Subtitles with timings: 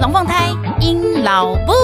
[0.00, 0.48] 龙凤胎
[0.80, 1.74] 英老木。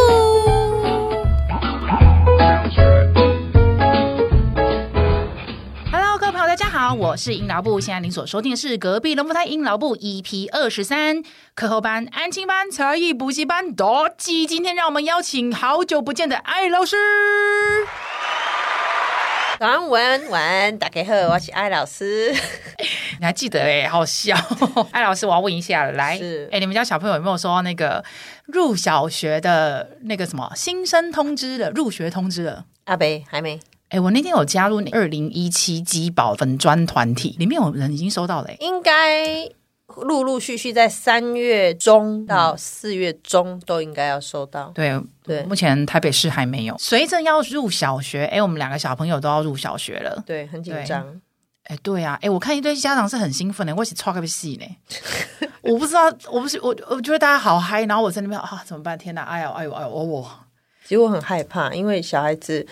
[5.92, 7.78] Hello，各位朋友，大家好，我是英老部。
[7.78, 11.22] 现在您所收听的是隔壁龙凤胎英老部 EP 二十三
[11.54, 13.70] 课后班、安亲班、才艺补习班。
[13.70, 16.96] 多吉，今天让我们邀请好久不见的艾老师。
[19.58, 22.30] 早安，晚安，晚安，大家好，我是艾老师。
[23.18, 24.36] 你还记得哎、欸，好笑。
[24.92, 28.04] 艾老师，我要问一下了，来，哎、欸，你们家小朋友有没有收到那个
[28.44, 32.64] 入小学的那个什么新生通知的入学通知的？
[32.84, 33.54] 阿北还没。
[33.88, 39.48] 哎、欸，我那天有加入你二零一七基宝粉专团体，里面有人已经收到了、欸，应该。
[39.94, 44.72] 陆陆续续在三月中到四月中都应该要收到。
[44.74, 46.76] 对对，目前台北市还没有。
[46.78, 51.20] 随着要入小学，哎，我们两个小朋友都要入小学了，对，很紧张。
[51.64, 54.66] 哎，对啊，哎，我看一堆家长是很兴奋的，我一起超开心呢。
[55.62, 58.98] 我不知道，我不是我，我觉得大家好嗨，然后我在那边啊，怎么办？
[58.98, 60.30] 天哪，哎呦，哎呦，哎呦，我我，
[60.84, 62.66] 其实我很害怕，因为小孩子。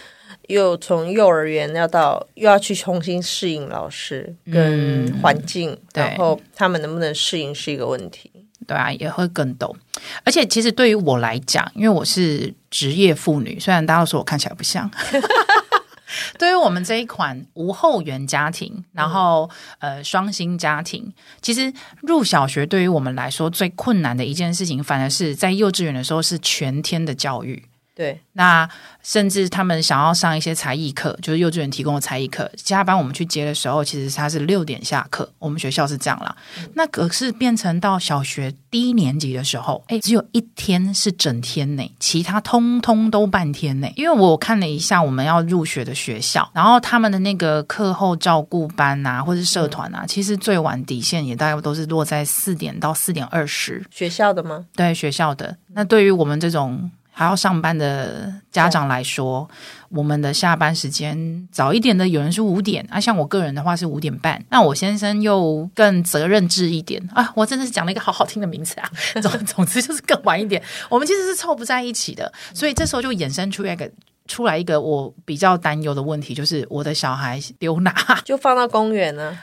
[0.49, 8.31] 又从幼儿园要到又要去重新适应老师跟环境，嗯、然后他们能不能适应是一个问题。
[8.67, 9.77] 对啊，也会更懂。
[10.25, 14.91] 而且其实对于我来讲，因为我是职业妇女，虽然大家都说我看起来不像。
[16.39, 21.13] 对于我们这一款无后援家庭，然后呃双薪家庭，
[21.43, 27.63] 其实入小学对于我们来说最困难的一件事情，反而是在幼稚园的时候是全天的教育。
[27.97, 28.69] 对，那
[29.05, 32.51] 甚至他们想要上一些才艺课，就是幼稚园提供的才艺课。
[32.57, 35.33] 加班我们去接的时候，其实他是六点下课。
[35.39, 36.35] 我们学校是这样啦。
[36.59, 43.89] 嗯、那可是变成到小学低年级的时候，哎，只有一天是整天呢，其他通通都半天呢。
[43.95, 53.85] 因为我看了一下我们要入学的学校，然后他们的那个课后照顾班啊，或是社团啊，嗯、其实最晚底线也大概都是落在四点到四点二十。
[53.89, 54.67] 学校的吗？
[54.75, 55.57] 对，学校的。
[55.75, 56.91] 那对于我们这种。
[57.17, 59.49] 还要上班的家长来说，
[59.89, 64.45] 我们的下班时间早一点的有人是五点啊，像我个人的话是五点半。
[64.51, 68.91] 那我先生又更责任制一点啊，我真的是讲了一个好好听的名词啊。
[69.23, 70.61] 总总之就是更晚一点，
[70.91, 73.89] 我们其实是凑不在一起的，所以这时候就衍生出一个。
[74.27, 77.95] 出来一个我比较担忧的问题，就是我的小孩丢哪？
[78.25, 79.39] 就放到公园呢？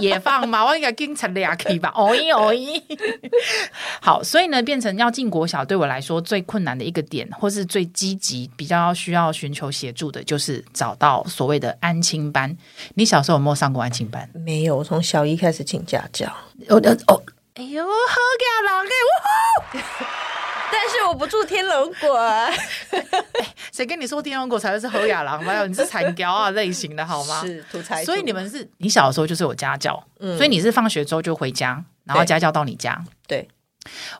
[0.00, 0.64] 也放嘛？
[0.64, 1.90] 我应该跟成俩可以吧？
[1.96, 2.82] 哦咦哦咦。
[4.00, 12.54] 好，所以呢，变成要进国小，对我来说最困难的一个点，或是最积极、比较需要寻求协助的，就是找到所谓的安亲班。
[12.94, 14.28] 你小时候有没有上过安亲班？
[14.34, 16.26] 没有，我从小一开始请家教。
[16.68, 16.76] 哦
[17.06, 17.22] 哦，
[17.54, 18.84] 哎呦，好家郎
[19.72, 19.84] 哎，
[20.74, 22.18] 但是我不住天龙国。
[23.72, 25.42] 谁跟你说天龙国才会是侯雅郎？
[25.44, 27.40] 没有，你是残雕啊类型的，好吗？
[27.46, 28.04] 是土财。
[28.04, 33.00] 所以你们是你小的时候就是有家教，嗯，所以你是放学之后就回家，然后家教到你家。
[33.28, 33.48] 对，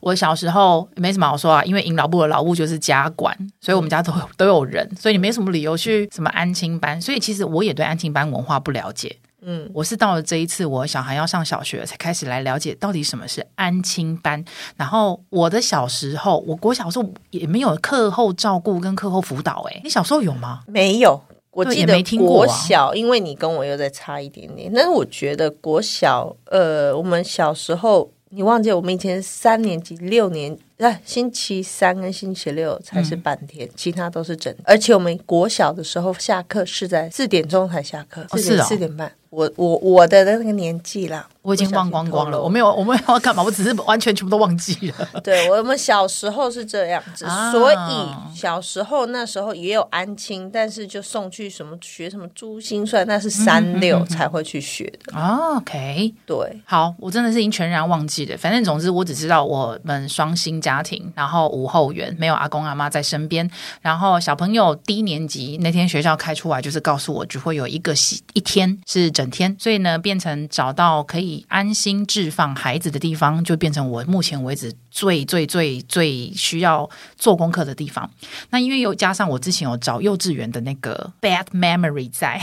[0.00, 7.00] 我小时候没什么好说啊，因为阴老部的老务就是家管，所以我们家都有都有人，所以你没什么理由去什么安亲班。
[7.00, 9.16] 所以其实我也对安亲班文化不了解。
[9.46, 14.42] 嗯，我是到了这一次，我小孩要上小学才开始来了解到底什么是安亲班。
[14.76, 19.66] 然后我的小时候，我国小时候也没有课后照顾跟课后辅导。
[19.70, 20.62] 哎，你小时候有吗？
[20.66, 22.38] 没有，我记得没听过。
[22.38, 24.72] 国小，因为你跟我又再差一点点。
[24.74, 30.56] 但是我觉得国小，呃，我们小时候，你忘记我们以前三年级、六年。
[30.76, 34.52] 那，星期三跟星期六才是半天，嗯、其他都是整。
[34.64, 39.10] 而且我们国小的时候下课是在四点钟才下课，四点、哦、四点半。
[39.34, 41.26] 我我我的那个年纪啦。
[41.42, 45.06] 我已经忘光光了，我没有，我没有要干嘛，我只是完全全部都忘记了。
[45.22, 55.12] 对，我们小时候是这样子，啊、所以小时候那时候也有安亲，但是就送去什么学什么珠心算，那是三六才会去学的。
[55.12, 58.34] 嗯嗯嗯、OK，对，好，我真的是已经全然忘记了。
[58.38, 63.46] 反正总之，我只知道我们双薪家庭，然后无后援，没有阿公阿妈在身边，
[63.82, 67.92] 然后小朋友低年级那天学校开出来，就是告诉我只会有一个
[68.32, 71.44] 一天是整天，所以呢，变成找到可以。
[71.48, 78.10] 安心置放孩子的地方，就变成我目前为止最最最最需要做功课的地方。
[78.50, 82.40] 那因为又加上我之前有找幼稚园的那个 bad memory 在，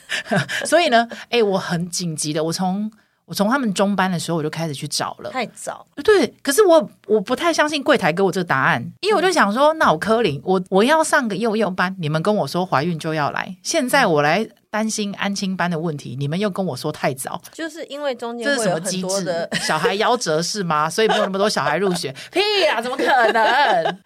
[0.66, 2.90] 所以呢，哎，我很紧急的，我从
[3.24, 5.30] 我从他们中班的时候我就开始去找了。
[5.30, 14.46] 太早，对，可是我我不太相信柜台给我这个答案，因为我就想说，脑科林，我我要上个幼幼班，你们跟我说怀孕就要来，现在我来。
[14.76, 20.90] 担心安亲班的问题，你们又跟我说太早，就是因为中间会有很多的 小孩夭折是吗？
[20.90, 22.14] 所以没有那么多小孩入学？
[22.30, 22.40] 屁
[22.70, 23.98] 啊，怎么可能？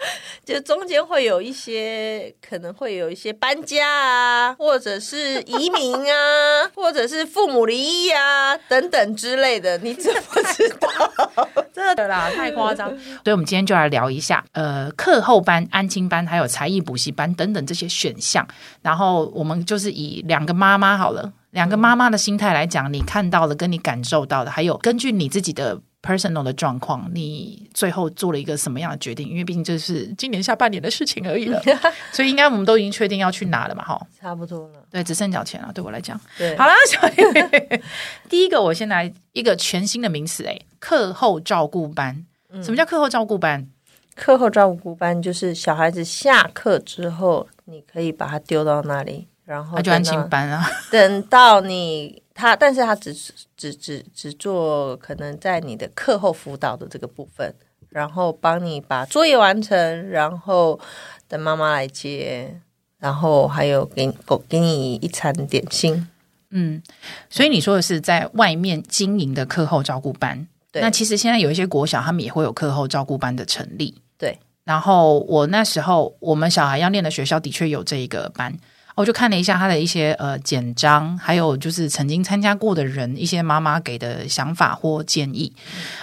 [0.44, 11.48] 就中间会有一些，可能会有一些搬家啊，或者是移民啊，或者是父母离异啊等等之类的，你知不知道？
[11.72, 12.88] 真的啦，太夸张。
[12.90, 12.96] 所
[13.26, 18.46] 以，我们今天就来聊一下，呃，课后班、安亲班，还有才艺补习班等等这些选项。
[18.82, 20.59] 然后，我们就是以两个。
[20.60, 29.26] 妈妈好了，两个妈妈的心态来讲，你看到了跟你感受到的，还有根据你自己的 personal 的状况，你最后做了一个什么样的决定？
[29.26, 31.58] 因为毕竟这是今年下半年的事情而已了，
[32.12, 33.82] 所以应该我们都已经确定要去哪了嘛？
[33.82, 35.72] 哈，差不多了，对，只剩缴钱了。
[35.72, 37.82] 对我来讲，对，好了，小玉，
[38.28, 42.26] 第一个我先来一个全新的名词，哎，课后照顾班。
[42.62, 43.66] 什么叫课后照顾班？
[44.14, 49.28] 课后照顾班就是小孩子下课之后，你可以把他丢到那里。
[49.50, 53.12] 然后他就安亲班啊， 等到你他，但是他只
[53.56, 57.52] 只只只做可能在你的课后辅导的这个部分，
[57.88, 60.78] 然后帮你把作业完成，然后
[61.26, 62.60] 等妈妈来接，
[63.00, 66.06] 然后还有给给给你一餐点心。
[66.50, 66.80] 嗯，
[67.28, 70.46] 所以你说的是在外面经营的课后照顾班。
[70.70, 74.00] 对，那其实现在有一些国小，他们也会有课后照顾班的成立。
[74.16, 78.56] 对，然后我那时候我们小孩要念的学校的确有这一个班。
[78.94, 85.52] 我就看了一下他的一些呃简章，还有就是曾经参加过的人一些妈妈给的想法或建议。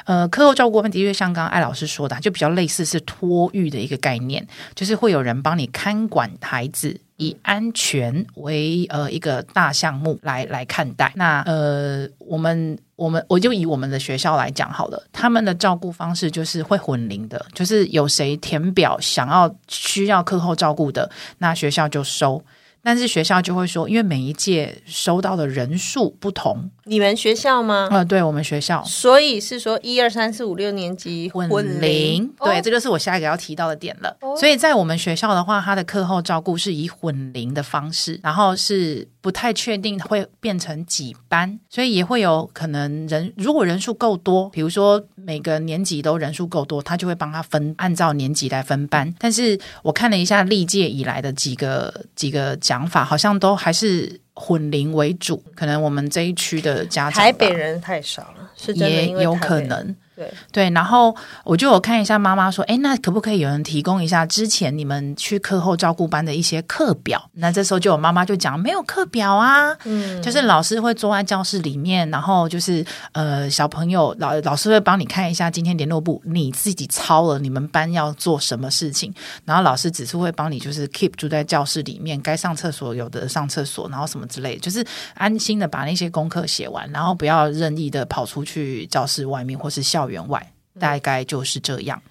[0.05, 11.11] 呃，课后照顾班的确像刚艾老师说的，就比较类似是托育的一个概念，就是会有人帮你看管孩子，以安全为呃一个大项目来来看待。
[11.15, 22.41] 那呃，我们我们我就以我们的学校来讲好了，他们的照顾方式就是会混龄的，就是有谁填表想要需要课后照顾的，那学校就收。
[22.87, 26.71] 但是学校就会说，因为每一届收到的人数不同。
[26.87, 27.87] 你们学校吗？
[27.91, 31.47] 呃，对，我们学校，所以是说一二三四五六年级混
[31.81, 32.27] 龄。
[32.39, 34.15] 对，这就是我下一个要提到的点了。
[34.21, 34.35] 哦。
[34.37, 49.13] 所以在我们学校的话，他的课后照顾是以混龄的方式，然后是不太确定会变成几班，所以也会有可能人如果人数够多，比如说每个年级都人数够多，他就会帮他分按照年级来分班。
[49.19, 54.21] 但是我看了一下历届以来的几个几个讲法，好像都还是。
[54.39, 59.95] 混龄为主，可能我们这一区的家长，台北人太少了，是真的，也有可能。
[60.17, 60.33] 对。
[60.51, 61.15] 对，然后
[61.45, 67.29] 我就有看一下妈妈说，哎，那可不可以有人提供一下之前你们去课后照顾班的一些课表？
[67.33, 79.13] 那这时候就有妈妈就讲，没有课表啊，嗯，就是老师会坐在教室里面，然后就是呃，小朋友老老师会帮你看一下今天联络簿，你自己抄了你们班要做什么事情，
[79.45, 84.83] 然后老师只是会帮你就是 keep 住在教室里面，该上厕所有的上厕所，然后什么之类的，就是
[85.13, 92.01] 安心的把那些功课写完，然后不要任意的跑出去教室外面或是校园外，大概就是这样。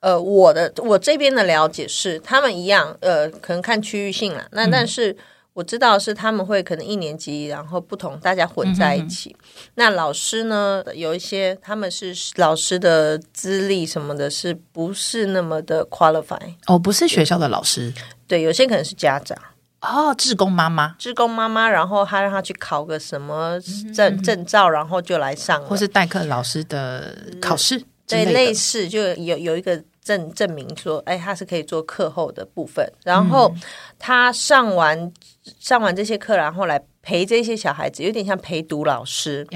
[0.00, 4.48] 呃，我的我这边的了解是，他们一样，呃，可能看区域性啦。
[4.52, 5.14] 那但是
[5.52, 9.36] 我知道是他们会可能一年级，然后不同大家混在一起。
[9.38, 16.54] 嗯、那老师呢，有一些他们是老师的资历什么的，是不是那么的 qualify？
[16.66, 17.92] 哦，不是学校的老师，
[18.26, 19.36] 对，有些可能是家长。
[19.80, 23.58] 哦，志工妈妈，志工妈妈，然后他让他去考个什么
[23.94, 33.50] 证证照，然后就来上，或是代课老师的考试，对，类似就有有一个证证明说，哎，他是可以做课后的部分，然后
[33.98, 35.12] 他上完
[35.58, 36.82] 上完这些课，然后来。
[37.02, 39.46] 陪这些小孩子有点像陪读老师.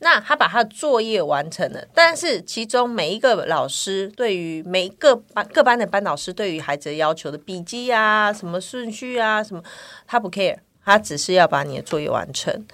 [0.00, 9.62] 那他把他的作业完成了，但是其中每一个老师对于每一个班各班的班导师对于孩子的要求的笔记啊、什么顺序啊、什么，
[10.06, 12.66] 他不 care，他只是要把你的作业完成。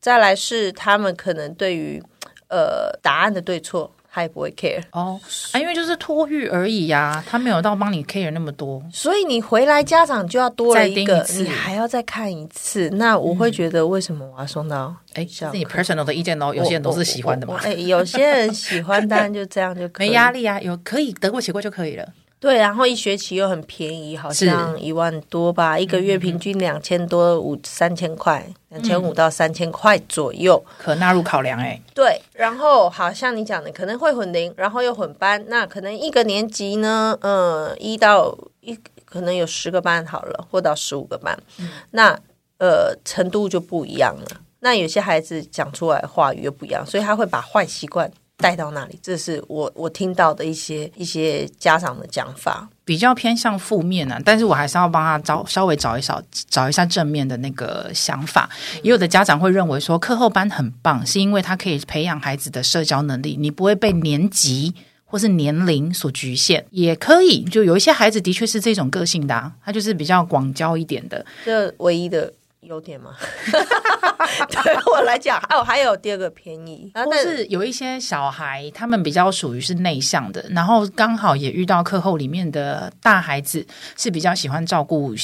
[0.00, 2.02] 再来是他们可能对于
[2.48, 3.90] 呃答案的对错。
[4.14, 12.88] 他也不会 care 哦，啊，因为就是托育而已呀，啊，他没有到帮你 care 那么多，所以你回来家长就要多了一个，一你还要再看一次。
[12.90, 14.94] 那我会觉得，为什么我要送到？
[15.14, 17.58] 哎，是你 personal 的意见哦，有些人都是喜欢的嘛。
[17.64, 22.06] 哎，有些人喜欢，当然就这样就 可以，没压力啊，有可以得过且过就可以了。
[22.44, 31.80] 对，然后一学期又很便宜，好像一万多吧，一个月平均两千多五三千块，两千五到三千块左右，可纳入考量哎。
[31.94, 42.10] 对，然后好像你讲的可能会混龄，然后又混班，那可能一个年级呢，嗯，一到一可能有十个班好了，或到十五个班，嗯、那
[42.58, 44.40] 呃程度就不一样了。
[44.60, 48.12] 那有些孩子讲出来话语又不一样，所以他会把坏习惯。
[48.36, 52.68] 带到那里，这是我我听到的一些一些家长的讲法。
[52.84, 58.50] 比较偏向负面啊，但是我还是要帮他找稍微找一找找一下正面的那个想法。
[58.82, 64.74] 也有的家长会认为说课后班很棒，是因为他可以培养孩子的社交能力，你不会被年级
[65.04, 67.42] 或是年龄所局限，也可以。
[67.44, 72.32] 就有一些孩子的确是这种个性的啊，他就是比较广交一点的，这唯一的。
[72.64, 73.12] 优点吗？
[74.50, 83.66] 对我来讲， 哦，还有第二个便宜，但是有一些小孩，他们比较属于是内向的，然后刚好也遇到课后里面的大孩子
[83.96, 85.14] 是比较喜欢照顾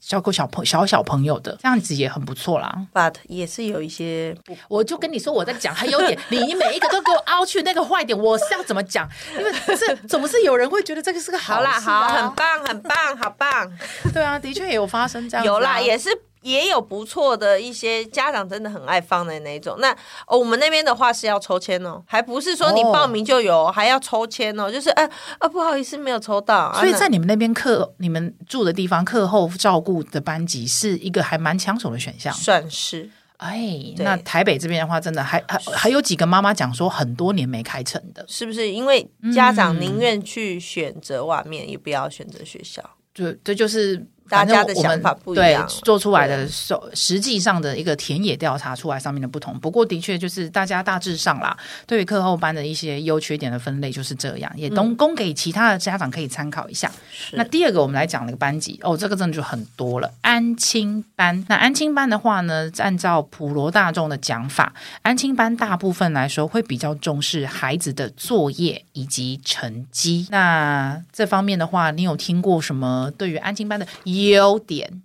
[0.00, 2.86] 照顾小朋小小朋友的，这样子也很不错啦。
[2.92, 4.36] But 也是有一些，
[4.68, 9.08] 我就跟你说我在讲还有点，你每一个都给我凹去那个坏点，我是要怎么讲？
[9.38, 13.70] 因为这总是有人会觉得这个是个好、啦，好，很棒，很棒，好棒。
[14.12, 16.10] 对啊，的确也有发生这样、啊，有啦，也是。
[16.42, 19.76] 也有不错的一些家长真的很爱放的那种。
[19.78, 19.90] 那
[20.26, 24.70] 哦，我们那边的话是要抽签哦，还不是说你报名就有，哦、还要抽签哦。
[24.70, 26.72] 就是哎啊、呃，不好意思，没有抽到。
[26.74, 33.08] 所以在你们那边课，你们住的地方课后照顾的班级是一个还蛮抢手的选项，算是。
[33.36, 38.70] 哎，那台北这边的话，真的还还还有几个妈妈讲说，很多年没开成的，是不是？
[38.70, 42.82] 因为家长宁愿去选择外面，嗯、也不要选择学校。
[43.12, 44.06] 对，这就是。
[44.28, 49.58] 大家的想法不一样，对，做出来的手实际上的一个田野调查出来上面的不同。
[49.60, 56.90] 不过的确就是大家大致上啦，对于课后班的一些优缺点的分类就是这样，也都供给其他的家长可以参考一下。
[57.32, 60.10] 嗯、那第二个我们来讲那个班级哦，这个真的就很多了。
[60.22, 70.26] 安亲班，那安亲班的话呢，按照普罗大众的讲法，安亲班大部分来说会比较重视孩子的作业以及成绩。
[70.30, 73.86] 那这方面的话，你有听过什么对于安亲班的？
[74.28, 75.02] 优点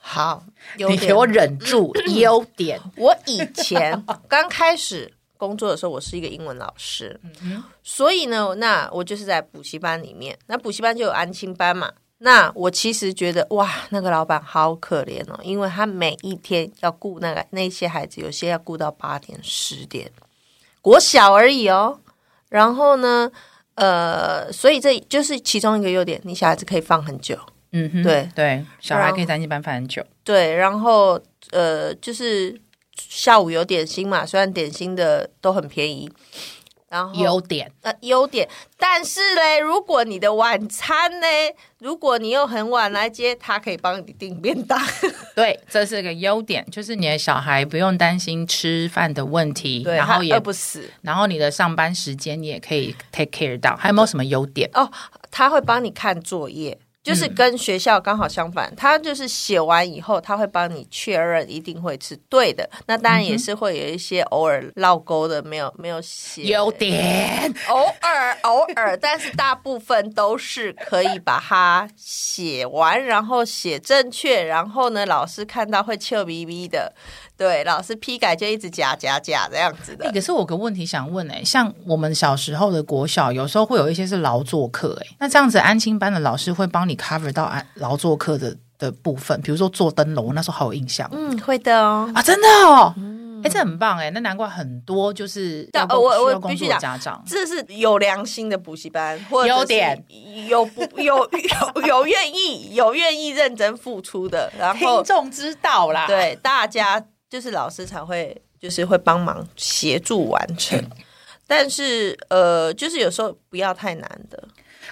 [0.00, 0.44] 好，
[0.76, 1.92] 你给我忍住。
[2.14, 7.18] 优点， 我以前刚开始工作的时候，我是一个英文老师，
[7.82, 10.38] 所以呢，那我就是在补习班里面。
[10.46, 11.90] 那补习班就有安亲班嘛。
[12.18, 20.10] 那我其实觉得，哇，那个老板好可怜哦，因为他每一天要顾那个那些孩子，有些要顾到八点十点，
[20.80, 21.98] 国小而已哦。
[22.48, 23.30] 然后呢，
[23.74, 27.36] 呃，所以这就是其中一个优点，你小孩子可以放很久。
[27.74, 30.02] 嗯哼，对对，小孩可以在安亲班放很久。
[30.22, 32.58] 对，然后呃，就是
[32.96, 36.10] 下午有点心嘛，虽然点心的都很便宜。
[36.86, 41.26] 然后优点呃，优点，但是嘞，如果你的晚餐呢，
[41.80, 44.80] 如果你又很晚来接，他可以帮你订便当。
[45.34, 50.88] 对，这是个优点，就是你的小孩不用担心吃饭的问题，然后也饿不死。
[51.02, 53.74] 然后你的上班时间你也可以 take care 到。
[53.74, 54.70] 还有没有什么优点？
[54.74, 54.88] 哦，
[55.32, 56.78] 他会帮你看作业。
[57.04, 62.68] 就是跟学校刚好相反，嗯、他就是写完以后，他会帮你确认一定会是对的。
[62.86, 66.44] 那当然也是会有一些偶尔漏勾的，没有没有写。
[66.44, 76.94] 有点，偶尔偶尔，但是大部分都是可以把它写完，然后写正确，然后呢，老师看到会笑眯眯的。
[77.36, 80.10] 对，老师批改就一直假假假这样子的。
[80.12, 91.08] 可是我有个问题想问哎，像我们小时候的国小，有时候会有一些是劳作课哎，那这样子安亲班的老师会帮你 cover 到安劳作课的的部分，比如说做灯笼，那时候好有印象。
[91.12, 92.08] 嗯，会的哦。
[92.14, 92.94] 啊，真的哦。
[92.96, 100.04] 嗯，哎，这很棒哎，那难怪很多就是要我我必须讲家长，这是有良心的补习班，或优点
[100.48, 107.04] 有不有有有愿意有愿意认真付出的，然后听众知道啦，对大家。
[107.34, 110.80] 就是老师才会，就是会帮忙协助完成，
[111.48, 114.40] 但是呃，就是有时候不要太难的。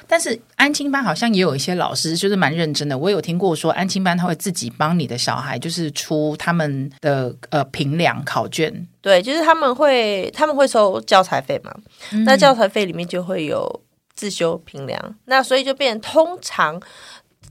[0.09, 8.89] 但是安亲班好像也有一些老师就是蛮认真的，我有听过说安亲班他会自己帮你的小孩，就是出他们的呃评量考卷。
[9.01, 11.73] 对，就是他们会他们会收教材费嘛，
[12.11, 13.85] 嗯、那教材费里面就会有
[14.17, 16.83] 自修评量，那所以就变通常。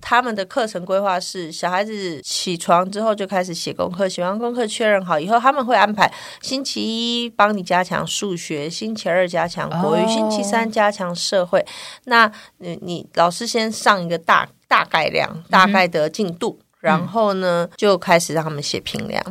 [0.02, 11.66] 他们的课程规划是，小孩子起床之后就开始写功课，写完功课确认好以后，他们会安排星期一帮你加强数学，星期二加强国语，星期三加强社会。
[12.06, 16.60] 那你你老师先上一个大大概量，大概的进度。
[16.60, 19.24] 嗯然后呢，就开始让他们写评量。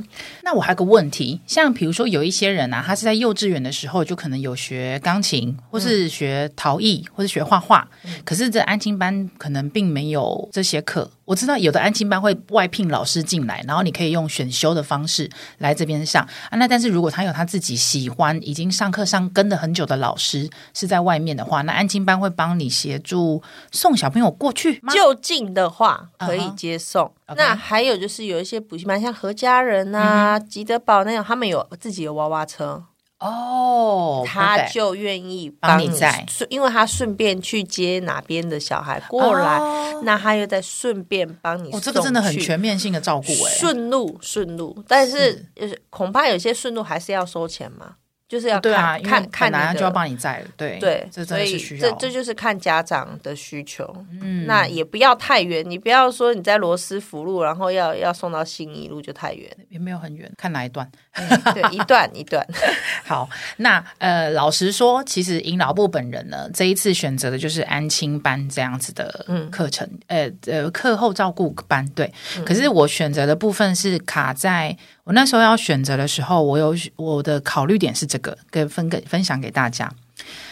[0.42, 11.10] 那我还有个问题，像比如说有一些人啊，他是在幼稚园的时候就可能有学钢琴，或是学陶艺，或是学画画，嗯、可是这安亲班可能并没有这些课。
[11.24, 16.58] 我知道有的安亲班会外聘老师进来，然后你可以用选修的方式来这边上啊。
[16.58, 23.40] 那但是如果他有他自己喜欢、已经上课上跟了很久的老师是在外面的话，那安亲班会帮你协助
[23.70, 24.92] 送小朋友过去吗？
[24.92, 27.04] 就近的话可以接送。
[27.04, 27.12] Uh huh.
[27.36, 32.84] 那还有就是有一些补习班，像何家人啊、吉德堡那种，他们有自己有娃娃车。
[33.18, 41.70] 哦，他就愿意帮你载，因为他顺便去接哪边的小孩过来，哦、那他又在顺便帮你。
[41.70, 45.46] 哦，这个真的很全面性的照顾哎，顺路顺路，但是
[45.90, 47.96] 恐怕有些顺路还是要收钱嘛。
[48.30, 51.90] 就是要看啊，看看哪就要帮你载了，对对，这真的是需要。
[51.90, 62.46] 这这就是看家长的需求，嗯，那也不要太远，你不要说你在罗斯福路，然后要要送到新一路就太远，也没有很远，看哪一段，嗯、对，一段一段。
[63.04, 72.08] 好，那呃，老实说，其实尹老布本人呢，这一次选择的就是安亲班这样子的课程，嗯、呃呃，课后照顾班，对。
[72.38, 74.76] 嗯、可是我选择的部分是卡在。
[75.10, 79.92] 我那时候要选择的时候，我有我的考虑点是这个，跟分给分享给大家。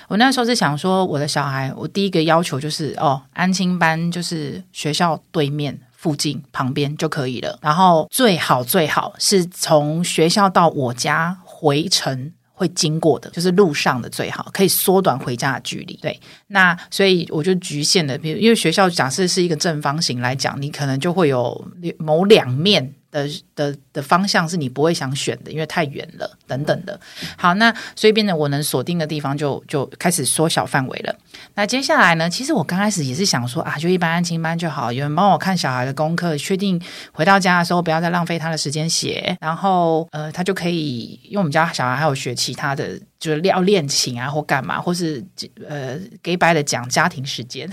[0.09, 15.97] 我那时候是想说，我的小孩，我第一个要求就是哦，安亲班就是学校对面附近旁边就可以了，然后最好最好是从学校到我家回程会经过的，就是路上的最好，可以缩短回家的距离。
[16.03, 21.65] 对，那所以我就局限了，比如因为学校假设是一个正方形来讲，你可能就会有
[21.97, 22.93] 某两面。
[23.11, 26.99] 的的的方向是你不会想选的，因为太远了等等的。
[27.37, 31.15] 好，那所以变成我能锁定的地方就就开始缩小范围了。
[31.55, 32.29] 那接下来呢？
[32.29, 36.81] 其实我刚开始也是想说啊，就一般安亲班就好，有人帮我看小孩的功课，确定
[37.12, 42.99] 回到家的时候不要再浪费他的时间写，然后呃，他就可以，因为我们家小孩还有学其他的。
[43.18, 45.25] 就是要练琴啊，或干嘛，或是
[45.68, 47.68] 呃，给白的讲家庭时间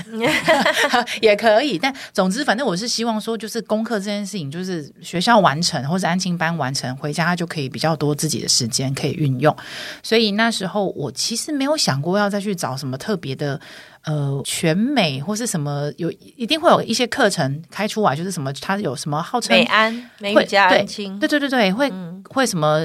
[1.22, 1.78] 也可以。
[1.78, 9.56] 但总之，反正我是希望说，就是功课这件事情，就是学校完成，或是安亲班完成，回家就可以比较多自己的时间可以运用。
[10.02, 13.60] 所以那时候我其实没有想过要再去找什么特别的。
[14.06, 22.82] 呃，全美或是什么有一定会有一些课程开出来，就是什么它有什么号称美安美语加安亲，对对对对，会、嗯、会什么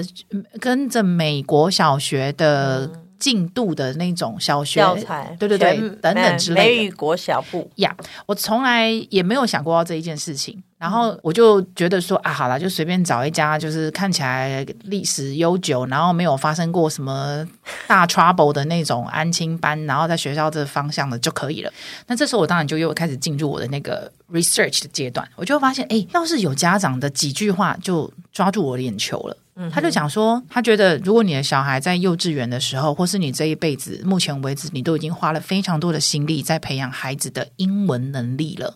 [0.59, 6.67] 跟着美国小学的进度的那种小学教材，对对对等等之类的。
[6.67, 7.71] 美语国小部。
[7.77, 10.63] 呀，yeah, 我从来也没有想过要这一件事情。
[10.81, 17.47] 然后我就觉得说啊，好了，就随便找一家，就是看起来历史悠久，然后没有发生过什么
[17.87, 21.71] 大 trouble 的那种安亲班，然后在学校这方向的就可以了。
[22.07, 29.37] 那这时候我当然就又开始进入我的那个 research 的阶段，我就发现，哎，要是有家长的几句话就抓住我的眼球了。
[29.57, 38.75] 嗯，他就讲说，他觉得如果你的小孩在幼稚园的时候，或是你这一辈子目前为止，你都已经花了非常多的心力在培养孩子的英文能力了。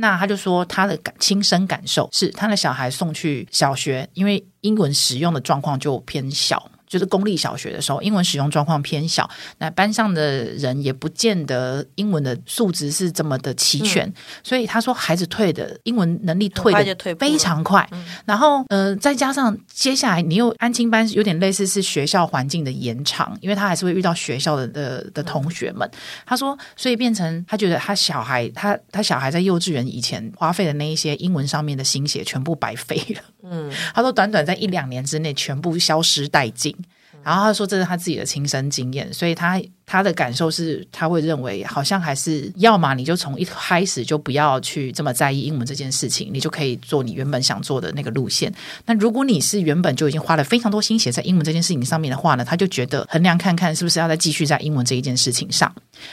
[0.00, 6.70] 那他就说，他的感亲身感受是，他的小孩送去小学，因为英文使用的状况就偏小。
[6.90, 17.88] 就是公立小学的时候，英文使用状况偏小，那班上的人也不见得英文的素质是这么的齐全，嗯、所以他说孩子退的英文能力退的非常快。
[17.92, 25.88] 嗯、然后呃，再加上接下来你又安亲班有点类似是学校环境的延长，因为他还是会遇到学校的的的同学们。
[25.92, 33.22] 嗯、他说，所以变成他觉得他小孩他他小孩在幼稚园以前花费的那一些英文上面的心血全部白费了。
[33.42, 36.76] 嗯，他说短短在一两年之内全部消失殆尽。
[37.22, 48.50] 然后他说这是他自己的亲身经验，所以他他的感受是，他会认为好像还是要么你就从一开始就不要去这么在意英文这件事情，你就可以做你原本想做的那个路线。
[48.86, 55.70] 那如果你是原本就已经花了非常多心血在英文这件事情上面的话呢，他就觉得衡量看看是不是要再继续在英文这一件事情上。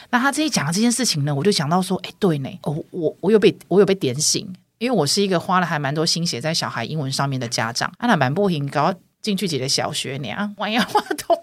[0.10, 4.46] 那他这一讲的这件事情呢，我就想到说，哎，对呢，哦，我我有被我有被点醒，
[4.78, 8.94] 因为我是一个花了还蛮多心血在小孩英文上面的家长，啊，那蛮不行搞。
[9.20, 11.36] 进去几个小学年，玩呀玩痛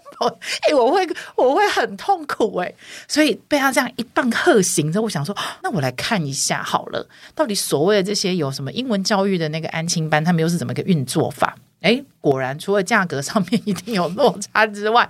[0.61, 2.73] 哎，我会我会很痛苦哎，
[3.07, 11.55] 所以被他这样一棒喝醒之后，我想说，那我来看一下好了，到底所谓的这些有什么英文教育的那个安亲班，他们又是怎么个运作法？
[11.81, 15.07] 哎，果然除了价格上面一定有落差之外，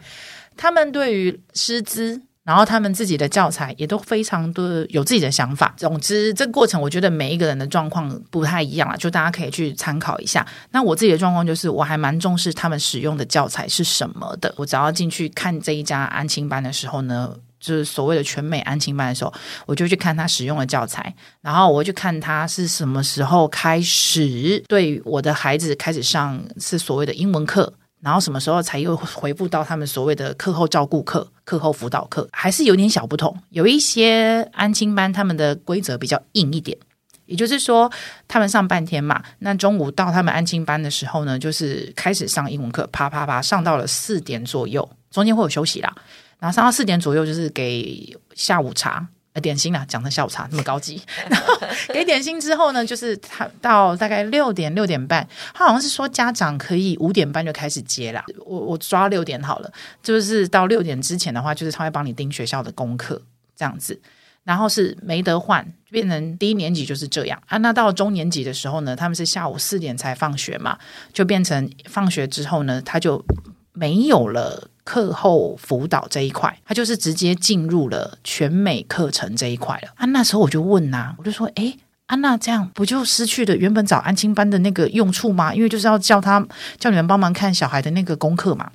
[0.57, 2.23] 他们对于师资。
[2.45, 5.73] 然后他们自己的教材也都非常的有自己的想法。
[5.75, 10.45] 总之，这个过程我觉得每一个人的状况不太一样啊，就大家可以去参考一下。
[10.71, 14.53] 那我自己的状况就是，我还蛮重视他们使用的教材是什么的。
[14.57, 19.33] 我只要进去看这一家安亲班的时候呢，就是所谓的全美安亲班的时候，
[19.65, 27.73] 我就去看他使用的教材，然后我就看他是什么时候开始对我的孩子开始上是所谓的英文课。
[28.05, 33.35] 然后什么时候才又回复到他们所谓的课后照顾课、课后辅导课，还是有点小不同。
[33.49, 36.77] 有一些安亲班他们的规则比较硬一点，
[37.25, 37.91] 也就是说，
[38.27, 45.91] 他们上半天嘛，那中午到他们安亲班的时候呢，就是开始上英文课，啪啪啪上到了四点左右，中间会有休息啦。
[46.37, 51.01] 然后上到四点左右就是给下午茶，呃点心啦，讲成下午茶那么高级。
[51.29, 51.59] 然 后
[51.93, 58.23] 给点心之后呢，就是他到大概六点六点半，他好像是说家长可以五点半就开始接啦。
[58.45, 59.71] 我我抓六点好了，
[60.01, 63.21] 就是到六点之前的话，就是他会帮你盯学校的功课
[63.55, 63.99] 这样子。
[64.45, 67.57] 然后是没得换，变成低年级就是这样啊。
[67.57, 70.77] 那到中年级的时候呢，他们是下午四点才放学嘛，
[71.11, 73.25] 就变成放学之后呢，他就
[73.73, 80.05] 没有了课后辅导这一块，他就是直接进入了全美课程这一块了啊。
[80.05, 85.53] 那时候我就问呐、啊，我就说，诶，安娜这样不就失去了原本找安亲班的那个用处吗？
[85.53, 86.47] 因为就是要叫他
[86.79, 88.71] 叫你们帮忙看小孩的那个功课嘛。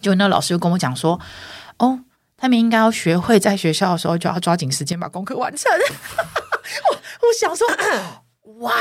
[0.00, 1.18] 就那老师就跟我讲说，
[1.78, 2.04] 哦。
[2.40, 5.68] 他们应该要学会在学校的时候就要抓紧时间把功课完成。
[5.74, 7.66] 我我想说，
[8.56, 8.72] 哇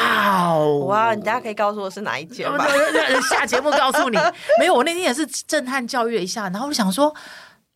[0.47, 1.13] 哦，哇！
[1.13, 2.65] 你大家可以告诉我是哪一间吗？
[3.29, 4.17] 下节目告诉你。
[4.59, 7.13] 没有，我那天也是震撼教育一下，然后我想说。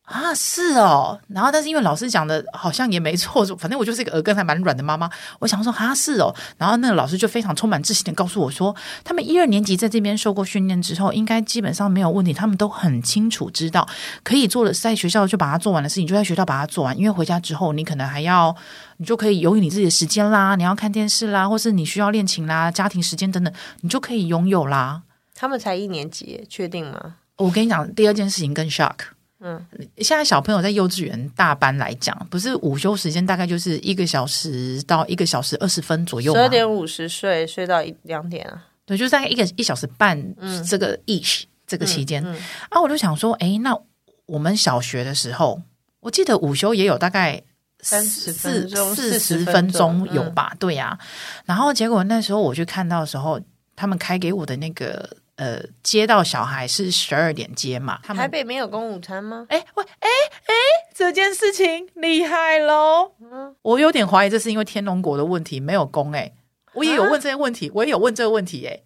[0.04, 5.08] 啊，是哦，然后但是因为老师讲的好像也没错，反正我就是一个耳根还蛮软的妈妈。
[5.38, 8.74] 我想说，啊，是哦，然后那个老师就非常充满自信的告诉我说，
[9.04, 13.88] 他们一二年级在这边受过训练之后，应该基本上没有问题，他们都很清楚知道
[14.24, 16.98] 可以做的，在学校就把它做完的事情，就在学校把它做完。
[16.98, 18.54] 因为回家之后，你可能还要，
[19.02, 25.02] 你就可以拥有你自己的时间啦，你要看电视啦，或是你需要练琴啦、家庭时间等等，你就可以拥有啦。
[25.34, 27.16] 他们才一年级，确定吗？
[27.36, 28.94] 我跟你讲，第二件事情更 shock。
[29.40, 29.60] 嗯，
[29.98, 36.32] 现在小朋友在幼稚园大班来讲，不是午休时间大概就是一个小时到一个小时二十分左右？
[36.32, 38.62] 十二点五十睡，睡到一两点啊？
[38.86, 40.16] 对，就是大概一个一小时半，
[40.64, 42.38] 这个 ish、嗯、这个期间、嗯嗯、
[42.68, 43.76] 啊，我就想说，哎，那
[44.26, 45.60] 我们小学的时候，
[45.98, 47.42] 我记得午休也有大概
[47.82, 50.50] 三十分钟、四十分钟有吧？
[50.54, 50.98] 嗯、对呀、啊，
[51.44, 53.38] 然后结果那时候我去看到的时候，
[53.76, 55.18] 他们开给我的那个。
[55.36, 57.98] 呃，接到小孩是十二点接嘛？
[58.04, 59.46] 他们台北没有公午餐吗？
[59.48, 60.08] 哎喂，哎
[60.46, 60.54] 哎，
[60.94, 63.12] 这件事情厉害喽！
[63.18, 66.12] 嗯，我有点怀疑这是因为天龙国的问题没有公。
[66.12, 66.30] 哎，
[66.74, 68.64] 我也有问这些问题，啊、我也有问这个问题。
[68.66, 68.78] 哎，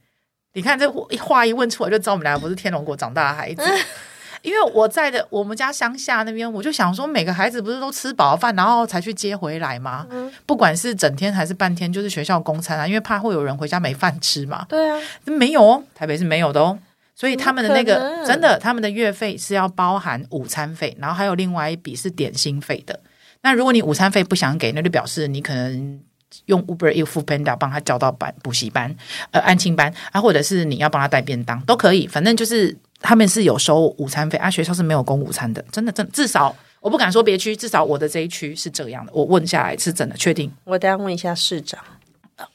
[0.54, 3.62] 你看这话一问出来，就知道我们俩不是天龙国长大的孩子。
[4.46, 10.06] 嗯因为我在的我们家乡下那边，我就想说，每个孩子不是都吃饱饭，然后才去接回来吗？
[10.08, 14.64] 嗯，不管是整天还是半天，就是学校公餐啊，因为怕会有人回家没饭吃嘛。
[14.68, 16.78] 对啊，没有哦，台北是没有的哦，
[17.16, 23.00] 所以他们的那个真的，他们的月费是要包含午餐费，然后还有另外一笔是点心费的。
[23.42, 26.00] 那如果你午餐费不想给，那就表示你可能
[26.44, 28.94] 用 Uber Eats、Foodpanda 帮他叫到班补习班、
[29.32, 32.76] 呃安亲班啊，或者是你要帮他带便当都可以，反正就是。
[33.00, 39.12] 他们是有收午餐费啊，学校是没有供午餐的，真的，真的至少我不敢说别区，至少我的这一区是这样的。
[39.14, 40.50] 我问下来是真的，确定。
[40.64, 41.78] 我等下问一下市长，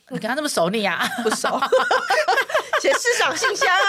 [0.09, 1.07] 你跟他那么熟你啊？
[1.23, 1.59] 不熟，
[2.81, 3.87] 写市长信箱啊。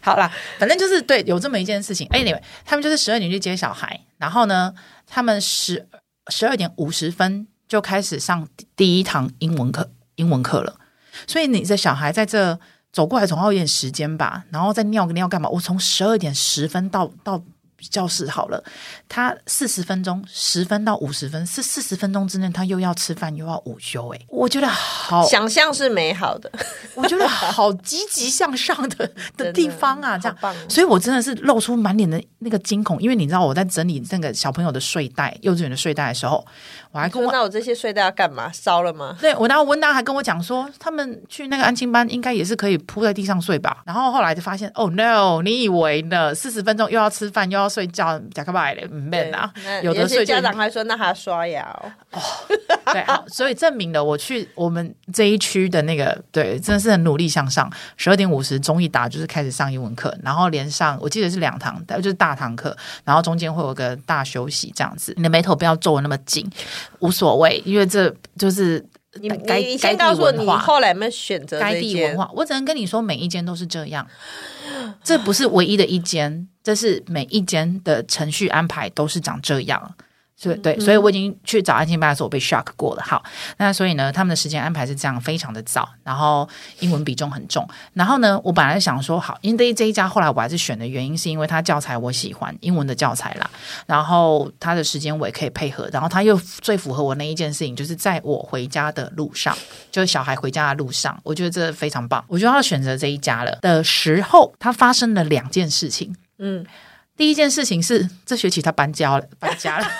[0.00, 2.08] 好啦，反正就是对，有这么一件事情。
[2.10, 4.72] 哎，anyway，他们就是十二点去接小孩，然后呢，
[5.06, 5.86] 他们十
[6.28, 10.80] 十二点五十分就开始上第一堂英文课，英文课了。
[11.26, 12.58] 所以你的小孩在这。
[12.96, 15.50] 走过来总要一点时间吧，然后再尿个尿干嘛？
[15.50, 17.42] 我从十二点十分到到
[17.90, 18.62] 教室好了，
[19.08, 26.50] 他四十分钟，十分到五十分，是四十分钟之内，他又要吃饭又要午休，哎，我觉得好，想象是美好的，
[26.94, 30.36] 我觉得好积极向上的的地方啊，这样，
[30.68, 36.44] 所以我真的是露出满脸的那个惊恐，因为你知道我在整理那个小朋友的睡袋，幼稚园的睡袋的时候。
[36.92, 38.50] 我还跟我那我这些睡袋要干嘛？
[38.52, 39.14] 烧了吗？
[39.20, 43.82] 对，我然后温达还跟我讲说，他们去那个安亲班应该也是可以铺在地上睡吧。
[43.84, 46.34] 然后后来就发现，哦、oh、no，你以为呢？
[46.34, 49.52] 四十分钟又要吃饭又要睡觉，假个白的，没啊。
[49.82, 51.92] 有的睡家长还说，那还要刷牙哦。
[52.12, 52.20] 哦
[52.90, 57.70] 对，好， 所以证明了我去我们这一区的那个，对，真的是很努力向上。
[57.98, 65.12] 十二点五十钟一打就是开始上英文课，然后连上，我记得是两堂，就是大堂课，然后中间会有个大休息这样子。
[65.18, 66.50] 你的眉头不要皱的那么紧。
[67.00, 68.82] 无所谓，因为这就是
[69.20, 72.30] 你该你先告诉我，你后来没选择该地文化。
[72.34, 74.06] 我只能跟你说，每一间都是这样，
[75.02, 79.94] 这不是唯一的一间，这是每一间的程序安排都是长这样。
[80.38, 83.02] 对对，所以我已经去找安亲班的时候，我被 shock 过了。
[83.02, 83.24] 好，
[83.56, 86.46] 那所以呢，他们的时间安排是这样，非常的早，然后
[86.80, 87.66] 英文比重很重。
[87.94, 93.50] 然后呢，我本来想说，好，因为这一家后来我还是选的原因，是因为他教材我喜欢，英文的教材啦。
[93.86, 99.56] 然后他的时间我也可以配合，然后他又最符合我那一件事情，就是在我回家的路上，
[99.90, 103.58] 就是小孩回家的路上，我觉得这非常棒，我就要选择这一家了。
[103.62, 106.66] 的时候，他发生了两件事情，嗯。
[107.16, 109.86] 第一件事情是这学期他搬家了，搬家了。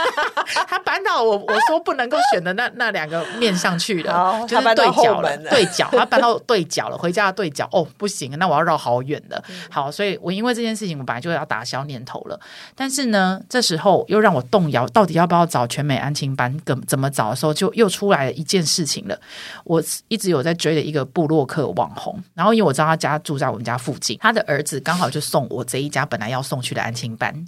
[0.69, 9.43] 他搬到我我说不能够选的那那两个面上去了，就是对角了，了对角，他搬到对角了，回家的对角哦，不行，那我要绕好远的。
[9.69, 12.39] 好，所以我因为这件事情，我本来就要打消念头了。
[12.77, 16.57] 但是呢，这时候又让我动摇，到底要不要找全美安亲班？
[16.65, 19.19] 怎怎么找的时候，就又出来了一件事情了。
[19.65, 27.47] 我一直有在追的一个布洛克网红，然后因为我知道他家住在我们家附近，他的儿子刚好就送我这一家本来要送去的安亲班。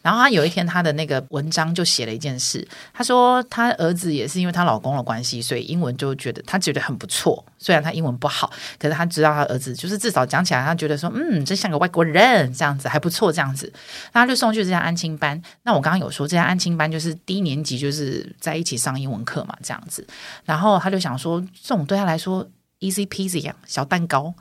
[0.00, 2.66] 然后他有一天，他的那个文章就写了一件事。
[2.94, 7.44] 他说，他儿子也是因为她老公的关系，所以英文就觉得他觉得很不错。
[7.58, 13.70] 虽然他英文不好，可是他知道他儿子就是至少讲起来，他觉得说，嗯，这像个外国人这样子还不错，这样子。
[14.12, 15.40] 那他就送去这家安亲班。
[15.64, 20.06] 那我刚刚有说，这家安亲班就是低年级就是在一起上英文课嘛，这样子。
[20.44, 22.48] 然后他就想说，这种对他来说
[22.80, 24.32] easy peasy 呀，小蛋糕。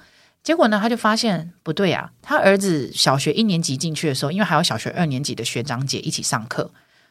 [0.45, 2.11] 结果呢，他就发现不对啊！
[2.21, 6.69] 他儿子小学一年级进去的时候，因为还有小学二年级的学长姐一起上课，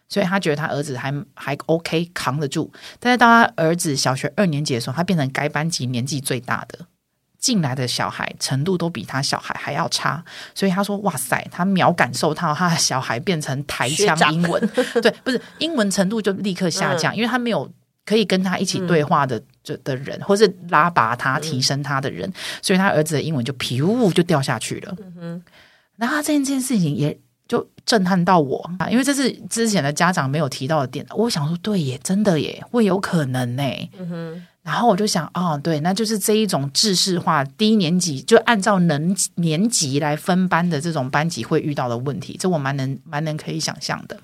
[0.09, 2.73] 所以他觉得他儿子还还 OK 扛得住。
[3.01, 6.87] 但是到他儿子小学二年级的时候，他变成该班级年纪最大的，
[7.41, 10.25] 进来的小孩程度都比他小孩还要差。
[10.55, 14.71] 所以他说：“哇塞！”他秒感受到他的小孩变成台腔英文，
[15.03, 17.69] 对，不是英文程度就立刻下降，嗯、因为他没有。
[18.07, 24.97] 可以跟他一起对话的这的人，或是拉拔他、提升他的人，所以他儿子的英文就皮呜就掉下去了。
[25.97, 31.05] 然后这件这件事情也就震撼到我啊，因为这是之前的家长没有提到的点。
[31.11, 33.63] 我想说，对耶，真的耶，会有可能呢。
[34.65, 44.19] 然后我就想，哦，对，那就是这一种制式化，低年级就按照能年级来分班的这种班级会遇到的问题，这我蛮能蛮能可以想象的。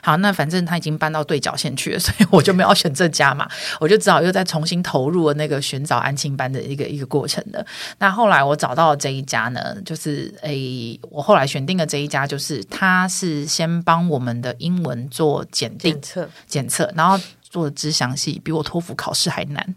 [0.00, 3.50] 好，那反正他已经搬到对角线去了， 所以我就没有选这家嘛，
[3.80, 7.66] 我就只好又再重新投入了那个寻找安亲班的一个一个过程的。
[7.98, 17.18] 那后来我找到这一家呢，就是诶，我后来选定的这一家，就是他是先帮我们的英文做检定检测检测，然后。
[17.50, 19.74] 做的之详细，比我托福考试还难。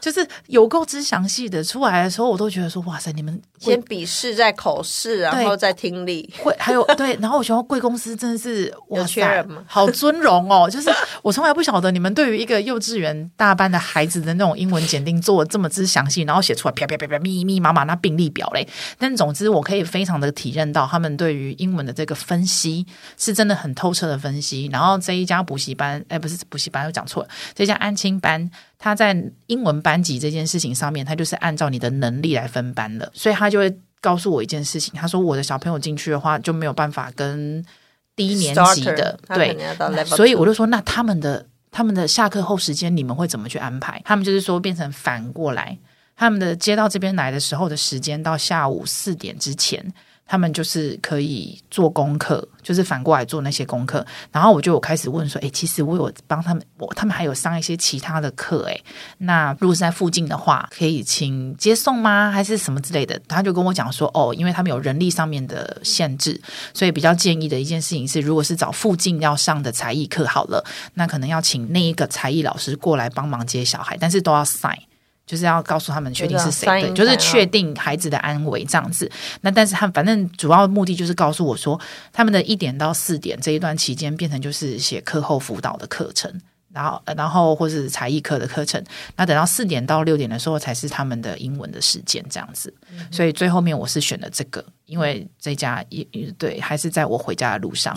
[0.00, 9.46] 就是有够之详细的，出来的时候我都觉得说，哇塞，你们先笔试再口试，然后再听力，会还有对，然后我觉得贵公司真的是哇塞？
[9.66, 10.68] 好尊荣哦！
[10.68, 10.90] 就是
[11.22, 18.66] 我从来不晓得你们对于一个幼稚园大班的孩子的那种英文检定做的这么之详细，然后写出来啪啪啪啪密密麻麻那病历表嘞。
[18.98, 24.68] 但总之我可以非常的体认到他们对于英文的这个分析是真的很透彻的分析。
[24.72, 28.50] 然后这一家补习班，哎，不是补习班，又讲错了，这家安亲班。
[28.78, 34.94] 他在英文班级这件事情上面，他就是按照你的能力来分班的，所以他就会告诉我一件事情。
[34.94, 37.64] 他说，我的小朋友进去的话就没有办法跟
[38.14, 39.56] 低年级的对，
[40.04, 44.00] 所以我就说，那他们的他们的下课后时间你们会怎么去安排？
[44.04, 45.76] 他们就是说变成反过来，
[46.16, 49.92] 他们的接到这边来的时候的时间到下午四点之前。
[50.28, 54.06] 他们就是可以做功课，就是反过来做那些功课。
[54.30, 58.84] 然后我就有开始问说：“诶，其实我有帮他们，我他们还有上一些其他的课，诶，
[59.16, 62.30] 那如果是在附近的话，可以请接送吗？
[62.30, 66.38] 还是什么之类的？”他就跟我讲说：“哦，因为他们有人力上面的限制，
[66.74, 70.62] 所以比较建议的一件事情是，如果是找附近要上的才艺课好了，
[70.92, 74.78] 那可能要请那一个才艺老师过来帮忙接小孩，但是都要塞。”
[75.28, 79.08] 就是要告诉他们确定是谁对，就是确定孩子的安危这样子。
[79.42, 81.78] 那但是他反正主要目的就是告诉我说，
[82.10, 86.32] 他们的一点到四点这一段期间变成就是写课后辅导的课程，
[86.72, 88.82] 然后然后或是才艺课的课程。
[89.16, 92.72] 那等到四点到六点的时候才是他们的英文的时间这样子。
[93.10, 94.64] 所以最后面我是选了这个。
[94.86, 96.02] 因为这家也
[96.38, 97.94] 对，还是在我回家的路上，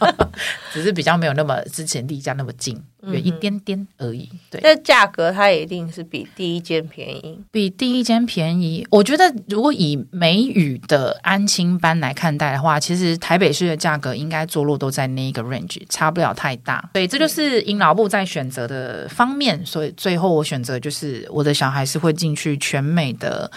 [0.70, 4.28] 只是比较没有那么之前离家那么近，远一点点而已。
[4.50, 8.86] 对，那价格它也一定是比第一间便宜，比第一间便宜。
[8.90, 16.90] 我觉得如果以美语的安亲班来看待的话，其实台北市的价格应该坐落都在那一个 range，差不了太大。
[16.92, 23.50] 对，这就是阴老部在选择的方面，所以最后我选择就是我的小孩是会进去全美的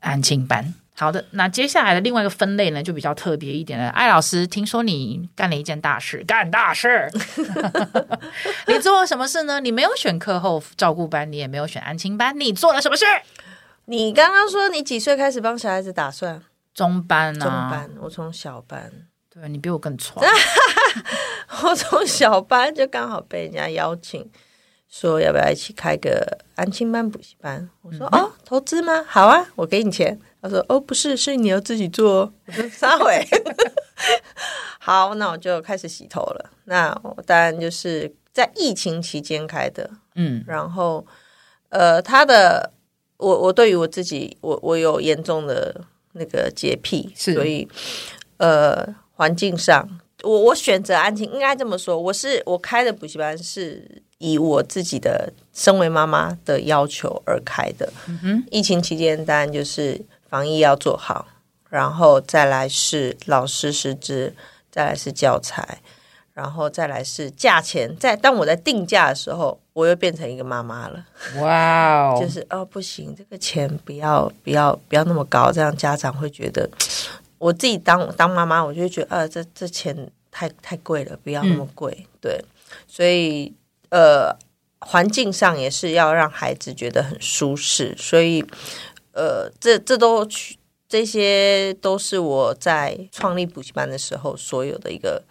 [0.00, 0.74] 安亲班。
[0.96, 3.88] 好的，那接下来的另外一个分类呢，就比较特别一点了。
[3.88, 7.10] 艾老师，听说你干了一件大事，干大事！
[9.06, 9.60] 什么事呢？
[9.60, 13.04] 你没有选课后照顾班，你也没有选安亲班，你做了什么事？
[13.86, 16.42] 你刚刚说你几岁开始帮小孩子打算？
[16.72, 17.90] 中班啊，中班。
[18.00, 18.90] 我从小班，
[19.28, 20.24] 对，你比我更闯。
[21.62, 24.28] 我从小班就刚好被人家邀请，
[24.88, 27.68] 说要不要一起开个安亲班补习班？
[27.82, 29.04] 我说、嗯、哦，投资吗？
[29.06, 30.18] 好啊，我给你钱。
[30.42, 33.08] 他说：“哦，不是，是你要自己做。”我说：“撒谎。
[34.78, 36.50] ”好，那我就开始洗头了。
[36.64, 40.44] 那我当然就是在疫情期间开的，嗯。
[40.46, 41.06] 然后，
[41.70, 42.72] 呃，他的
[43.16, 45.80] 我我对于我自己，我我有严重的
[46.12, 47.66] 那个洁癖，是所以
[48.38, 49.88] 呃，环境上
[50.22, 57.92] 我我选择安静，应该这么说，我是我开的补习班是以我自己的身为妈妈的要求而开的。
[58.08, 61.28] 嗯哼，疫情期间当然就是防疫要做好，
[61.70, 64.34] 然后再来是老师师资，
[64.72, 65.80] 再来是教材。
[66.34, 71.06] 然后再来是价钱，在当我在定价的时候，我又变成一个妈妈了。
[71.40, 76.68] 哇哦， 就是哦，不行，这个钱不要不要不要那么高，这样家长会觉得
[77.38, 81.96] 我自己当当妈妈，我就觉得啊，这这钱太太贵了，不要那么贵。
[82.00, 82.44] 嗯、对，
[82.88, 83.54] 所以
[83.90, 84.36] 呃，
[84.80, 88.44] 环境上也是要让孩子觉得很舒适，所以
[89.12, 90.28] 呃，这这都
[90.88, 95.22] 这些都是我在创立补习班的时候所有的一个。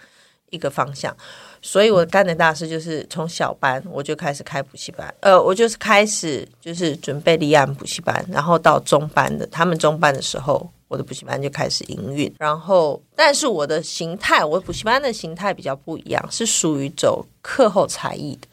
[0.53, 1.15] 一个方向，
[1.61, 18.47] 所以我干的大事就是从小班我就开始开补习班，呃，我就是开始就是准备立案补习班，然后到中班的，他们中班的时候，我的补习班就开始营运，然后但是我的形态，我补习班的形态比较不一样，是属于走课后才艺的，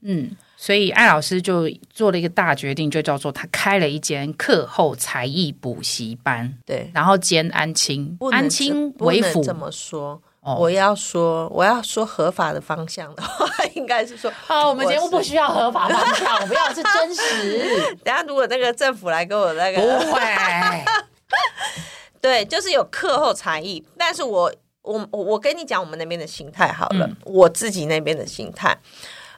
[0.00, 10.22] 嗯，所以艾老师就做了一个大决定，就叫做他开了一间课后才艺补习班，对，然后兼安亲，安亲为辅，这么说。
[10.44, 17.96] 我要说，我要说合法的方向的话，应该是说， 啊，我们节目不需要合法方向，我们要的是真实。
[18.02, 20.20] 等下如果那个政府来跟我那个，不会。
[22.20, 24.52] 对，就是有课后才艺，但是我
[24.82, 28.76] 我我跟你讲，我们那边的心态好了，嗯、我自己那边的心态，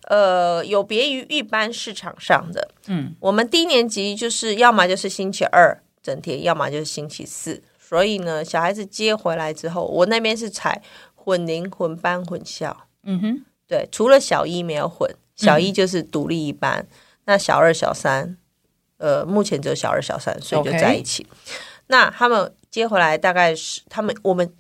[0.09, 7.63] 呃，有别于一般市场上的，嗯，我们低年级就是要么就是星期二整天，要么就是星期四。
[7.95, 10.83] 所以呢，小孩子接回来之后，我那边是采
[11.15, 12.77] 混龄、混班、混校。
[13.05, 16.81] 嗯哼，对，除了小一没有混，小一就是独立一班。
[16.81, 18.37] 嗯、那小二、小三，
[18.97, 21.25] 呃，目前只有小二、小三，所以就在一起。
[21.87, 24.53] 那他们接回来大概是他们我们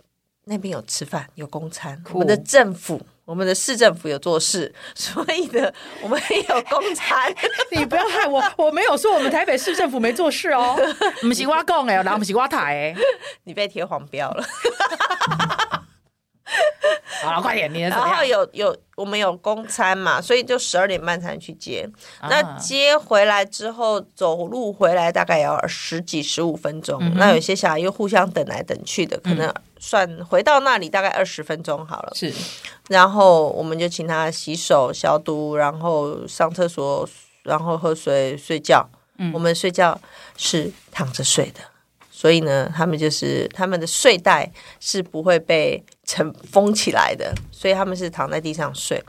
[0.44, 3.04] 那边有吃饭，有公餐，我们的政府。
[3.24, 7.34] 我们的市政府有做事， 所以呢，我们也有公 餐。
[7.72, 10.76] 你不要害我，我没有说我们台北市政府没做事哦。
[11.22, 12.96] 我们是我讲哎，然后我们是我台哎，
[13.44, 14.44] 你被贴黄标了。
[17.22, 21.88] 好了，快点，你的然后有有我们有公餐嘛，所以就十二点半才能去接。
[22.20, 26.98] 啊、那接回来之后，走路回来大概要十几十五分钟。
[27.00, 32.12] 嗯、那有些小孩又互相等来等去的，可能算回到那里大概二十分钟好了。
[32.14, 32.30] 是，
[32.88, 37.08] 然后我们就请他洗手消毒，然后上厕所，
[37.44, 38.86] 然后喝水睡觉。
[39.16, 39.98] 嗯、我们睡觉
[40.36, 41.60] 是躺着睡的。
[42.10, 49.02] 所以呢，他们就是他们的睡袋是不会被尘封起来的，所以他们是躺在地上睡。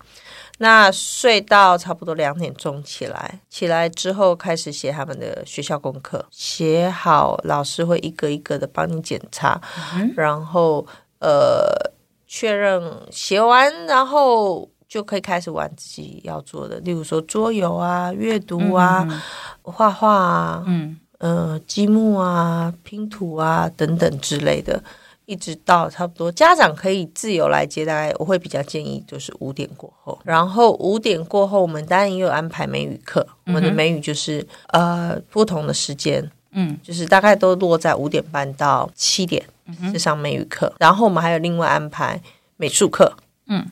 [0.57, 9.61] 那睡到差不多两点钟起来，起来之后开始写他们的学校功课，写好，老师会一个一个的帮你检查，
[9.95, 10.87] 嗯、然后
[11.19, 11.91] 呃
[12.25, 12.81] 确认
[13.11, 19.21] 写完，然后就可以开始玩自己要做的，例如说桌游啊、阅读啊、嗯、
[19.61, 20.97] 画画啊，嗯。
[21.19, 24.83] 呃，积木啊、拼图啊等等之类的，
[25.25, 30.17] 一直到差不多家长可以自由来接，大概我会比较建议就是五点过后。
[30.23, 39.43] 然后五点过后，我们当然也有安排美语课，我们的美语就是呃不同的时间，嗯，就是大概都落在五点半到七点
[39.91, 40.71] 是上美语课。
[40.79, 42.21] 然后我们还有另外安排
[42.57, 43.11] 美术课，
[43.47, 43.65] 嗯，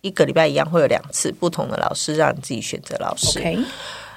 [0.00, 3.40] 一个礼拜一样会有两次不同的老师，让你自己选择老师。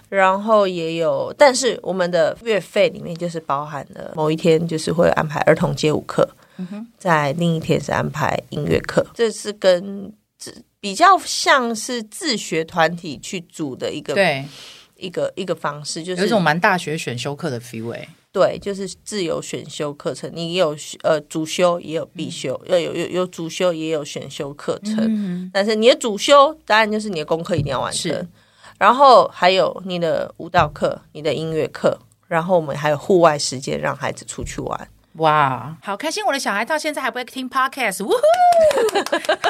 [0.09, 6.27] 然后也有，但是我们的月费里面就是包含了某一天就是会安排儿童街舞课，
[6.71, 10.11] 嗯、在另一天是安排音乐课，这是跟
[10.79, 14.45] 比较像是自学团体去组的一个对。
[14.95, 17.93] 一个一个方式，就是有一种蛮大学选修课的 feel。
[18.31, 28.29] 对，就是自由选修课程，你也有呃主修也有必修，要、嗯、有有有主修也有选修课程，嗯、但是你的主修当然就是你的功课一定要完成。
[28.77, 34.87] 然后还有你的舞蹈课、你的音乐课，然后我们还有户外时间，让孩子出去玩。
[35.17, 36.25] 哇，好开心！
[36.25, 38.15] 我的小孩到现在还不会听 podcast，呜呼！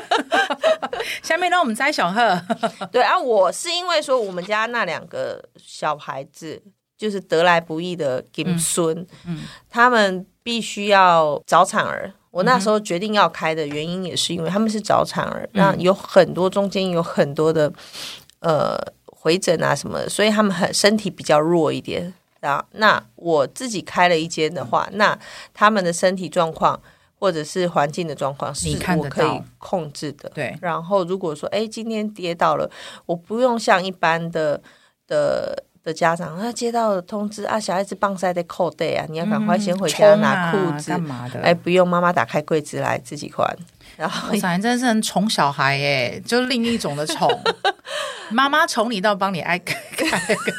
[1.23, 2.41] 下面让我们摘小贺。
[2.91, 6.62] 对啊，我是因为说我们家那两个小孩子
[6.97, 12.12] 就是得来不易的金孙，嗯，嗯他们必须要早产儿。
[12.32, 17.71] 我那时候决定要开的原因也是因为他们是早产儿，那、嗯、有很多中间有很多的
[18.39, 18.78] 呃。
[19.23, 22.13] 回诊啊什么的，所以他们很身体比较弱一点。
[22.71, 25.17] 那我自己开了一间的话，那
[25.53, 26.79] 他们的身体状况
[27.19, 30.29] 或者是环境的状况，是我可以控制的。
[30.34, 30.58] 对。
[30.62, 32.69] 然后，如果说哎，今天跌倒了，
[33.06, 34.62] 我不用像一般的
[35.08, 41.39] 的的家长，他接到通知啊，小孩子棒赛在扣袋啊，你要赶快先回家拿裤子，干、嗯啊、嘛的？
[41.41, 43.48] 哎，不用，妈妈打开柜子来自己换。
[43.96, 47.29] 然后小孩真的是很宠小孩哎，就另一种的宠。
[48.31, 50.06] 妈妈宠你到帮你爱开个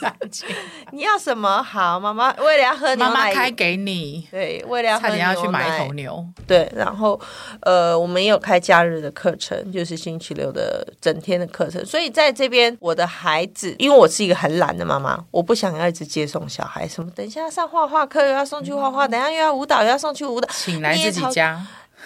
[0.00, 0.46] 干净。
[0.92, 1.98] 你要什么好？
[1.98, 4.28] 妈妈为了要喝牛奶，妈妈开给你。
[4.30, 6.24] 对，为了要差点要去买一头牛。
[6.46, 7.20] 对，然后
[7.62, 11.84] 呃，我们也有开假日的课程，就是星期六的整天的课程。
[11.84, 21.60] 所以在这边，我的孩子，因为我是一个很懒的妈妈，我不想要一直接送小孩，什么等一下上画画课又要送去画画，嗯、等一下又要舞蹈又要送去舞蹈，请来自己家。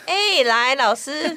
[0.07, 1.37] 哎、欸，来老师，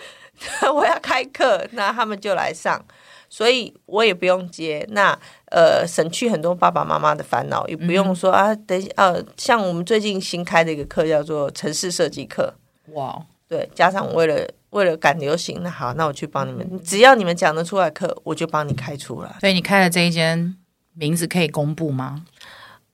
[0.74, 2.82] 我要开课，那他们就来上，
[3.28, 5.16] 所以我也不用接，那
[5.50, 12.52] 呃省去很多爸爸妈妈的烦恼，也不用说、嗯、啊，等呃，像我们最近新开的一个课叫做城市设计课，
[12.94, 19.36] 哇，对，家长为了为了赶流行，那好，那我去帮你们，嗯、只要你们讲得出来课，我就帮你开出来。
[19.40, 20.56] 所以你开的这一间
[20.94, 22.24] 名字可以公布吗？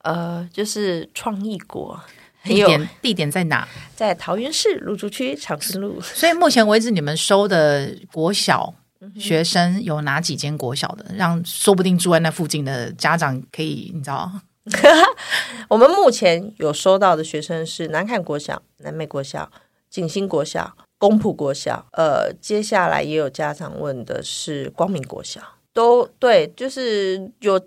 [0.03, 1.99] 呃，就是创意国。
[2.55, 3.67] 地点地点在哪？
[3.95, 6.01] 在桃园市芦竹区长春路。
[6.01, 8.75] 所以目前为止，你们收的国小
[9.19, 11.07] 学生有哪几间国小的？
[11.17, 14.31] 让说不定住在那附近的家长可以，你知道？
[15.69, 19.51] 我们目前有收到的学生是南崁国小、南美国小、
[19.89, 21.87] 景兴国小、公埔国小。
[21.93, 25.41] 呃，接下来也有家长问的是光明国小，
[25.77, 27.61] 都对，就是有。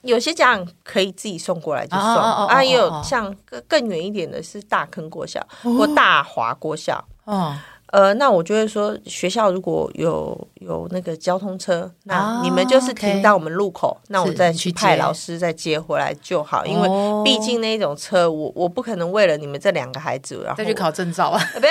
[0.00, 5.76] 有些家长可以自己送过来就送，oh, oh, oh, oh, 啊，也有像更更远一点的是大坑国小、oh.
[5.76, 7.52] 或大华国小，oh.
[7.88, 13.98] 呃，那我就会说，学校如果有有那个交通车，那你们就是停到我们路口，oh.
[14.08, 16.66] 那我再去派老师再接回来就好。
[16.66, 16.88] 因为
[17.24, 21.40] 毕竟那种车，我我不可能为了你们这两个孩子，然后再去考证照啊？
[21.60, 21.70] 对，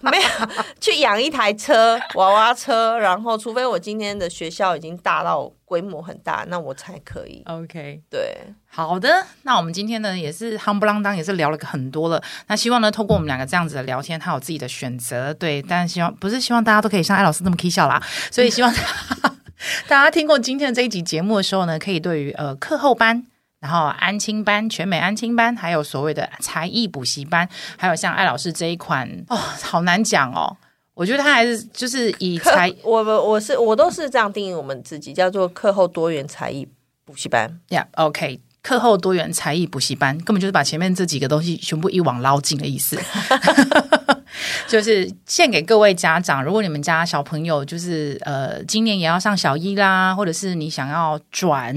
[0.00, 0.24] 没有
[0.80, 5.50] 去养一台车娃娃车，然后除非我今天的学校已经大到。
[5.72, 7.42] 规模很大，那我才可以。
[7.46, 9.24] OK，对，好的。
[9.44, 12.22] 那我们今天呢，也是夯不啷当，也是聊了很多了。
[12.48, 15.32] 那希望呢，透过我们两个这样子的聊天，他有自己的选择。
[15.32, 18.02] 对，但希望不是希望大家都可以像艾老师那么 K 笑啦。
[18.30, 18.70] 所以希望
[19.88, 23.24] 大家听过今天的这一集节目的时候呢，可以对于呃课后班，
[23.60, 27.48] 然后安亲班、全美安亲班，还有所谓的才艺补习班，
[27.78, 30.58] 还有像艾老师这一款哦，好难讲哦。
[31.02, 36.64] 我觉得他还是就是以才，我我是我都是这样定义我们自己，叫做课后多元才艺
[37.04, 37.58] 补习班。
[37.70, 42.96] 呀、yeah，OK，课后多元才艺补习班根本就是把前面这几个东西全部一网捞尽的意思。
[44.68, 51.76] 就是献给各位家长，如果你们家小朋友就是呃今年也要上小一啦，或者是你想要转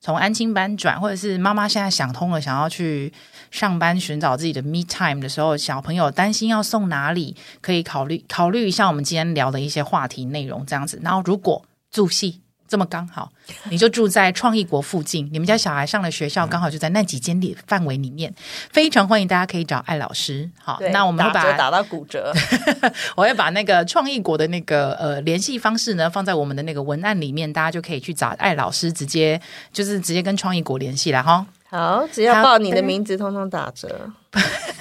[0.00, 3.12] 从安亲班转，或者是妈妈现在想通了想要去。
[3.50, 11.00] 上班寻找自己的 me time 的时候，小朋友担心要送哪里，可以考虑考虑一下我们今天聊的一些话题内容，这样子。
[11.02, 12.39] 然后如果住戏
[12.70, 13.28] 这么刚好，
[13.68, 18.32] 你就住在创意国附近，你们家小孩上的学校刚好就在那几间里范围里面，
[18.70, 20.48] 非常欢迎大家可以找艾老师。
[20.62, 22.32] 好，那我们会把打，打到骨折，
[23.16, 29.40] 我会把那个创意国的那个呃联系方式呢放在我们的那个文案里面，大家就可以去找艾老师，直接
[29.72, 31.44] 就是直接跟创意国联系了哈。
[31.68, 34.08] 好，只要报你的名字，通通打折。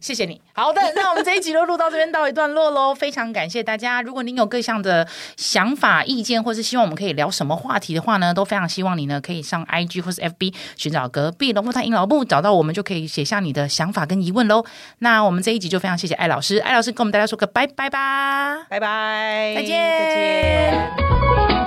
[0.00, 0.40] 谢谢你。
[0.52, 2.94] 好的， 那我们这一集就录到这边，到一段落喽。
[2.94, 4.02] 非常感谢大家。
[4.02, 14.64] 如果您有各项的想法、意见，或是希望我们可以聊什么话题的话呢，都非常希望你呢可以上 IG 或是 FB 寻找隔壁龙凤胎阴老木，找到我们就可以写下你的想法跟疑问喽。
[14.98, 21.59] 那我们这一集就非常谢谢艾老师，艾老师跟我们大家说个拜拜吧，拜拜，再见，再见。